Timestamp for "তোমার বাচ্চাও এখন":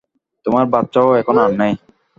0.45-1.35